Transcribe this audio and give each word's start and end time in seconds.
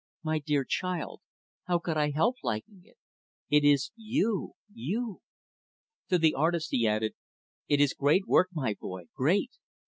My 0.23 0.39
dear 0.39 0.65
child, 0.65 1.21
how 1.65 1.77
could 1.77 1.95
I 1.95 2.09
help 2.09 2.37
liking 2.41 2.81
it? 2.85 2.97
It 3.51 3.63
is 3.63 3.91
you 3.95 4.53
you!" 4.73 5.21
To 6.09 6.17
the 6.17 6.33
artist, 6.33 6.69
he 6.71 6.87
added, 6.87 7.13
"It 7.67 7.79
is 7.79 7.93
great 7.93 8.25
work, 8.27 8.49
my 8.51 8.73
boy, 8.73 9.03
great! 9.13 9.51